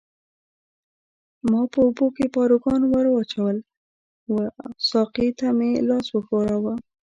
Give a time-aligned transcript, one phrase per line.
[1.49, 3.57] ما په اوبو کې پاروګان ورواچول
[4.25, 4.45] او وه
[4.89, 6.73] ساقي ته مې لاس وښوراوه.